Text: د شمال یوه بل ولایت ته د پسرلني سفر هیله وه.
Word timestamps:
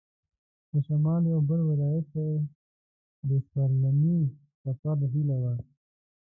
د 0.71 0.73
شمال 0.87 1.21
یوه 1.31 1.43
بل 1.49 1.61
ولایت 1.71 2.05
ته 2.13 2.23
د 3.27 3.29
پسرلني 3.43 4.17
سفر 4.63 4.97
هیله 5.13 5.35
وه. 5.41 5.53